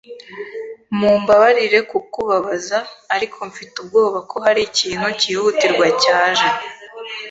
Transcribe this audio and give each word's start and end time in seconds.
Mumbabarire 0.97 1.79
kukubabaza, 1.89 2.77
ariko 3.15 3.37
mfite 3.49 3.73
ubwoba 3.83 4.19
ko 4.29 4.35
hari 4.45 4.61
ikintu 4.69 5.07
cyihutirwa 5.19 5.87
cyaje. 6.03 6.47